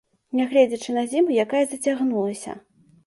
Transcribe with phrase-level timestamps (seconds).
[0.37, 2.57] Нягледзячы на зіму, якая зацягнулася.